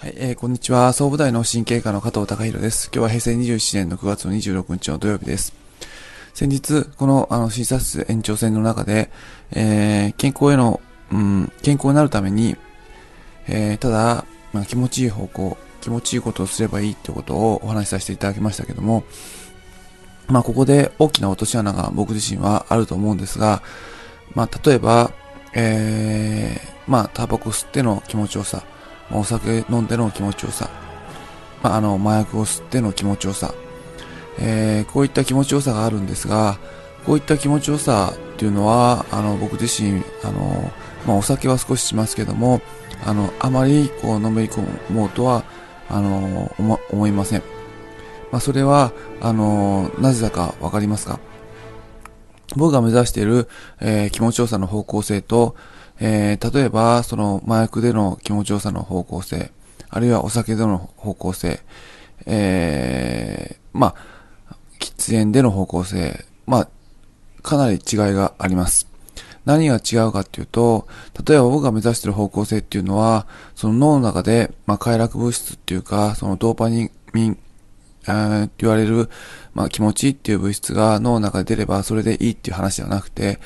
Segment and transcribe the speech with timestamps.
[0.00, 0.94] はい、えー、こんにちは。
[0.94, 2.86] 総武大の神経科の加藤隆弘です。
[2.86, 5.52] 今日は平成27年の9月の26日の土曜日です。
[6.32, 9.10] 先日、この、あの、診察室延長戦の中で、
[9.52, 10.80] えー、健康への、
[11.12, 12.56] うん、健康になるために、
[13.46, 14.24] えー、ただ、
[14.54, 19.04] まあ、気持ちいい方向、気持ちいいことをすればいいってことをお話しさせていただきましたけども、
[20.28, 23.62] まあ、ここで大きな落とし穴が僕自身はあると思うんですが、
[24.34, 25.12] まあ、例えば、
[25.52, 28.64] えー、まあ、タバコ吸っての気持ちよさ、
[29.12, 30.70] お酒飲んでの気持ちよさ、
[31.62, 33.54] まあ、あの、麻薬を吸っての気持ちよさ、
[34.38, 36.58] えー、こういった気持ちよさがあるんですが、
[37.04, 40.70] こういった気持ちよさっていうのは、あの、僕自身、あの、
[41.06, 42.60] まあ、お酒は少ししますけども、
[43.04, 45.44] あの、あまり、こう、のめ込もうとは、
[45.88, 47.42] あの、思、思いません。
[48.30, 51.18] まあ、それは、あの、なぜだかわかりますか？
[52.56, 53.48] 僕が目指している、
[53.80, 55.56] えー、気持ちよさの方向性と、
[56.00, 59.52] えー、例えば、その麻薬での気持ちよさの方向性、
[59.90, 61.60] あるいはお酒での方向性、
[62.26, 63.94] えー、ま
[64.48, 66.68] あ、喫煙での方向性、まあ、
[67.42, 68.88] かなり違いがあります。
[69.44, 70.86] 何が違うかっていうと、
[71.26, 77.38] 例えば僕が目指している方向性っていうのは、その脳の中で、まあ、快楽物質っていうか、そのドーパミン、
[78.08, 79.10] えって言われる、
[79.52, 83.38] まあ、気持ちいいっていう物質が脳の中で出ればそれでいいっていう話ではなくて、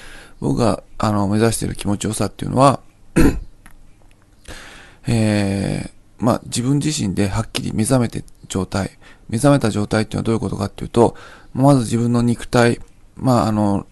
[0.45, 2.81] 僕が、あの、目指している気持ちよさっていうのは
[5.09, 8.91] えー、まあ、自分自身ではっきり目覚めて状態、
[9.31, 11.17] 目覚めた状態っていうのはどういうことかっていうと、
[11.55, 12.79] まず自分の肉体、
[13.17, 13.87] まあ、あの、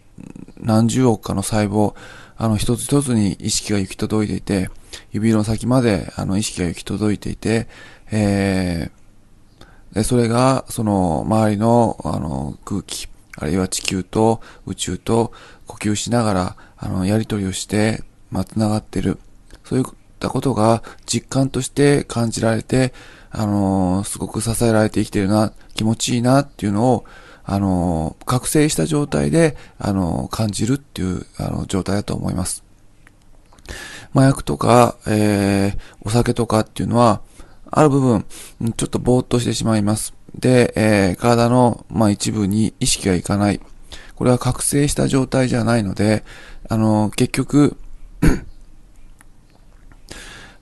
[0.58, 1.94] 何十億かの細胞、
[2.36, 4.68] あの、一つ一つに意識が行き届いていて、
[5.10, 7.66] 指の先まで、あの、意識が行き届いていて、
[8.10, 15.32] えー、で、それが、その、周りの、あの、空気、あるいは地球と宇宙と
[15.66, 19.18] 呼吸しながら、あの、やりとりをして、まあ、繋がってる。
[19.64, 19.84] そういっ
[20.18, 22.92] たことが実感として感じられて、
[23.30, 27.04] あのー、すごく支えられて生きてるな、気持ちいいなっていうのを、
[27.44, 32.62] あのー、覚醒した状態で、あのー、感じるっていう、あの、状態だと思います。
[34.14, 37.22] 麻薬とか、えー、お酒とかっていうのは、
[37.70, 38.26] ある部分、
[38.76, 40.12] ちょっとぼーっとしてしまいます。
[40.34, 43.60] で、えー、体の、まあ、一部に意識がいかない。
[44.14, 46.24] これは覚醒した状態じゃないので、
[46.68, 47.76] あの、結局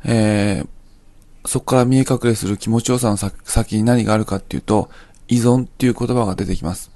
[0.04, 4.90] えー、そこから見え隠れする気持ちよさの先に何があるかっていうと、
[5.28, 6.90] 依存っていう言葉が出てきます。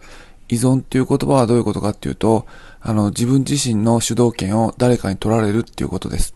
[0.48, 2.46] 依存っていう言葉はどういうことかっていうと、
[2.80, 6.34] あの、自分自身の主導権を誰かに取られるっていうことです。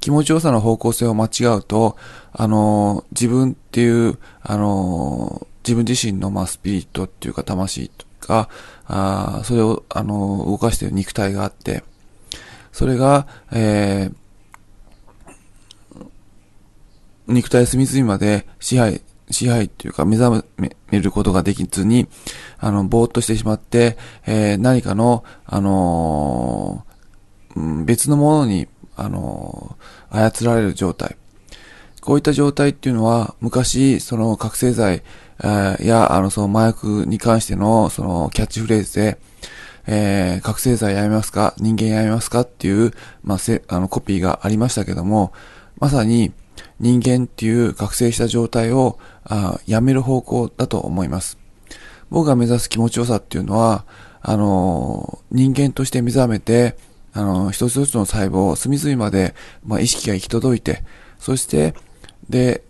[0.00, 1.96] 気持ちよさの方向性を間違うと、
[2.32, 8.48] あの、自分っていう、あの、自分自身の、まあ、スピリットっていうか、魂が、
[8.86, 11.84] あそれを、あの、動かしている肉体があって、
[12.70, 14.14] それが、えー、
[17.28, 22.08] 肉体隅々まで支配、支配っていうか目覚めることができずに、
[22.58, 23.96] あの、ぼーっとしてしまって、
[24.26, 31.16] えー、何かの、あのー、別のものに、あのー、操られる状態。
[32.00, 35.02] こういった状態っていうのは、昔、その覚醒剤、
[35.42, 39.18] えや、あの、その麻薬に関しての、その、キャッチフレーズで、
[39.86, 41.54] えー、覚醒剤やめますか？
[41.58, 42.40] 人間やめますか？
[42.42, 45.32] っていう、まあ、せ、あの、コピーがありましたけども、
[45.78, 46.32] まさに、
[46.78, 51.38] 人間っていう覚醒した状態を、あやめる方向だと思います。
[52.10, 53.84] 僕が目指す気持ちよさっていうのは、
[54.22, 56.76] あの、人間として目覚めて、
[57.12, 59.34] あの、一つ一つの細胞、隅々まで、
[59.64, 60.82] まあ、意識が行き届いて、
[61.18, 61.74] そして、
[62.28, 62.62] で、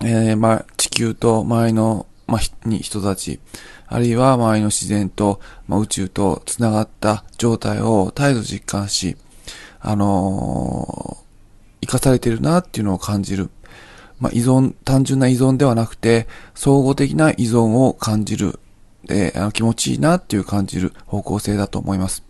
[0.00, 3.40] えー、まあ、球と周りの、まあ、に人たち、
[3.88, 9.16] あるいは周りの自然と、まあ、宇宙と繋がった状態を絶えず実感し、
[9.80, 13.50] あのー、生かされてるなっていうのを感じる。
[14.20, 18.60] まあ、依存、単純な依存ではなくて、総合的な依存を感じる。
[19.04, 22.22] で、あの気持ちいいなっていう感じる方向性だと思います。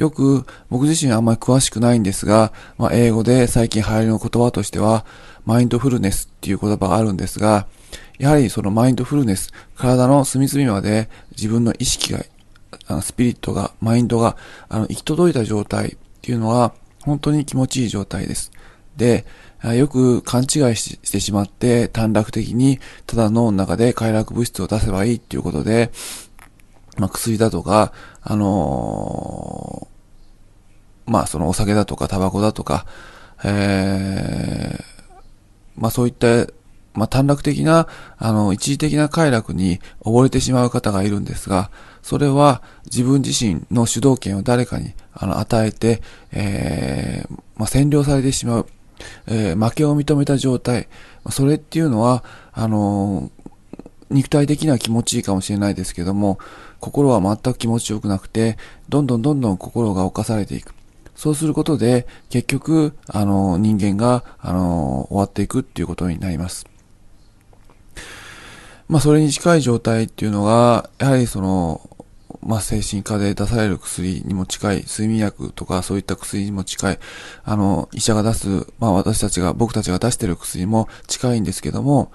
[0.00, 5.04] よく僕自身はあんまり詳しくないんですが、まあ、英語で最近流行りの言葉としては、
[5.44, 7.66] マインドフルネスっていう言葉があるんですが、
[8.18, 12.24] やはりそのマインドフルネス、体の隅々まで自分の意識が、
[12.86, 14.38] あのスピリットが、マインドが、
[14.70, 16.72] あの、行き届いた状態っていうのは、
[17.02, 18.52] 本当に気持ちいい状態です。
[18.96, 19.26] で、
[19.62, 25.90] よく勘違いしてしまって、短絡的に、ただ脳の中で快楽物質を出せばいいっていうことで、
[26.98, 27.92] まあ、薬だとか、
[28.22, 32.86] あのー、まあ、そのお酒だとか、タバコだとか、
[33.44, 34.82] えー、
[35.76, 36.46] まあ、そういった、
[36.92, 37.86] まあ、短絡的な、
[38.18, 41.70] あの、一時的な快楽に溺れてしまう方がいるんですが、
[42.02, 46.02] それは自分自身の主導権を誰かに、あの、与えて、
[46.32, 48.66] えー、まあ、占領されてしまう。
[49.26, 50.88] えー、負けを認めた状態。
[51.30, 53.30] それっていうのは、あのー、
[54.10, 56.38] 肉体的には気持ちいいかもしれないですけども、
[56.80, 58.56] 心は全く気持ちよくなくて、
[58.88, 60.74] どんどんどんどん心が侵されていく。
[61.14, 66.66] そうすることで、結局、あの、人間が、あの、終わっていくっていうことになります。
[68.88, 71.80] まあ、それに近い状態っていうのが、やはりその、
[72.42, 76.98] まあ、精神科で出される薬にも近い、睡眠薬とかそういった薬にも近い、
[77.44, 82.10] あの、医者が出す、まあ、私たちが、僕たちが出してる薬も近いんですけども、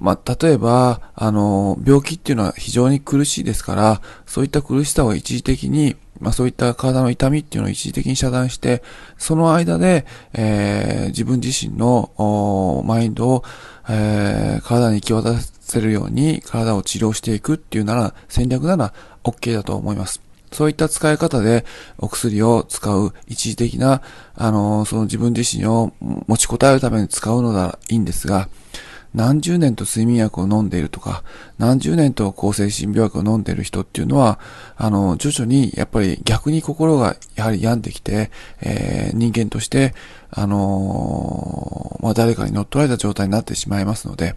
[0.00, 8.82] まあ、例えば、あの、病気っていうのは非常に苦しいですから、そういった苦しさを一時的に、まあそういった体の痛みっていうのを一時的に遮断して、
[9.18, 10.04] その間で、
[10.34, 13.44] えー、自分自身のマインドを、
[13.88, 18.92] えー、体に行き渡せるように体を治療していくっていうなら、戦略なら
[19.24, 20.20] OK だと思います。
[20.52, 21.66] そういった使い方で
[21.98, 24.02] お薬を使う一時的な、
[24.34, 28.48] あの、その自分自身を持ちこたえるために使うのならいいんですが、
[29.14, 31.22] 何十年と睡眠薬を飲んでいるとか、
[31.58, 34.38] 何十年と抗精神病薬を飲んでいる人っていうのは、
[34.76, 39.94] あの、徐々にやっぱり逆に心がやはり病んできて、えー、人間として、
[40.30, 44.34] あのー、まあ、誰かに乗っ取られた状態になってしまいますので、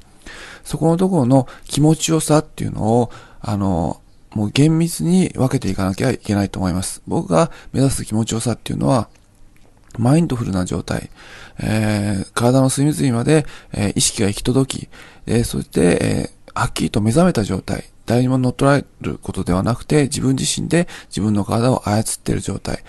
[0.63, 7.01] そこのところの気持ちよさっていうのを、あのー、もう厳密に分けていかなきゃいけないと思います。
[7.05, 9.09] 僕が目指す気持ちよさっていうのは、
[9.97, 11.09] マインドフルな状態、
[11.59, 14.89] えー、体の隅々まで、えー、意識が行き届き、
[15.27, 22.83] えー、そして、え、はっきりと目覚めた状態、誰にも乗っ取られることではなくて、自分自身で自分の体を操っている状態、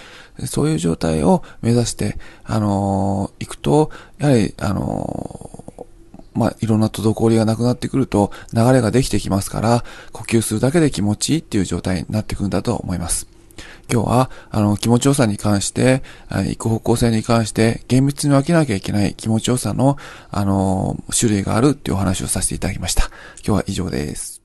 [0.47, 5.65] そういう状態を目指して、あの、行くと、やはり、あの
[6.35, 13.32] まあ、いろんな滞りがなくなってくると流れができてきますから、呼吸するだけで気持ちいいっていう状態になってくるんだと思います。
[13.91, 19.97] 今日は、あの、気持ちよさに関して、行く方向性に関して、厳密に分けなきゃいけない気持ちよさの、
[20.31, 23.11] あの、種類があるっていうお話をさせていただきました。
[23.47, 24.42] 今日は以上です。